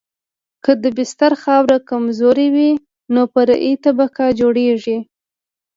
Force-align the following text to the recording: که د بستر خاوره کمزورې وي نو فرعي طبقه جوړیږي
که 0.63 0.71
د 0.83 0.85
بستر 0.97 1.31
خاوره 1.43 1.77
کمزورې 1.89 2.47
وي 2.55 2.71
نو 3.13 3.21
فرعي 3.33 3.73
طبقه 3.85 4.25
جوړیږي 4.39 4.97